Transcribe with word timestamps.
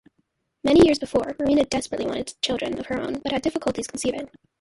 Many 0.63 0.83
years 0.87 0.97
before, 0.97 1.35
Marina 1.39 1.63
desperately 1.63 2.07
wanted 2.07 2.33
children 2.41 2.79
of 2.79 2.87
her 2.87 2.99
own 2.99 3.19
but 3.19 3.31
had 3.33 3.43
difficulties 3.43 3.85
conceiving. 3.85 4.31